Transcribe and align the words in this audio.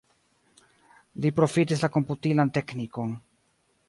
Li 1.25 1.31
profitis 1.39 1.83
la 1.85 1.89
komputilan 1.97 2.53
teknikon. 2.59 3.13